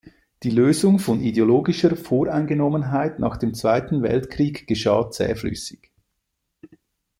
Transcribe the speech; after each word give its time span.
Die 0.41 0.49
Lösung 0.49 0.97
von 0.97 1.21
ideologischer 1.21 1.95
Voreingenommenheit 1.95 3.19
nach 3.19 3.37
dem 3.37 3.53
Zweiten 3.53 4.01
Weltkrieg 4.01 4.65
geschah 4.65 5.11
zähflüssig. 5.11 5.91